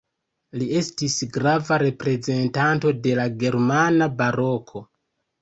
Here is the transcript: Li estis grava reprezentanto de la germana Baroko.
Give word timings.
Li 0.59 0.69
estis 0.77 1.17
grava 1.35 1.77
reprezentanto 1.83 2.95
de 3.05 3.15
la 3.21 3.27
germana 3.45 4.11
Baroko. 4.25 4.85